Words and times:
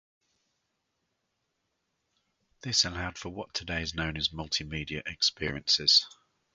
This 2.61 2.85
allowed 2.85 3.19
for 3.19 3.29
what 3.29 3.53
today 3.53 3.83
is 3.83 3.93
known 3.93 4.17
as 4.17 4.29
multimedia 4.29 5.03
experiences. 5.05 6.07